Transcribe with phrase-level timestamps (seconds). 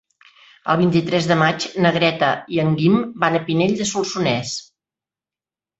[0.73, 4.61] El vint-i-tres de maig na Greta i en Guim van a Pinell de Solsonès.